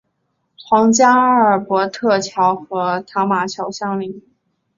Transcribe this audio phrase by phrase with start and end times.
[0.57, 4.19] 皇家阿尔伯特桥和塔马桥相邻。